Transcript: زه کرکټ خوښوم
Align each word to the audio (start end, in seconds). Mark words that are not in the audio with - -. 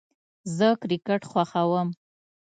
زه 0.57 0.67
کرکټ 0.81 1.21
خوښوم 1.31 1.87